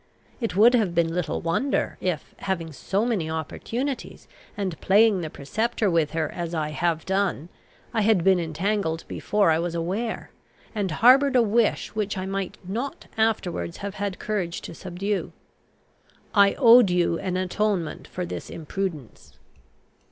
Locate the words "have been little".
0.73-1.41